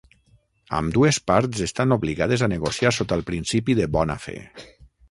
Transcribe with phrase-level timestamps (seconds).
[0.77, 4.41] Ambdues parts estan obligades a negociar sota el principi de bona fe.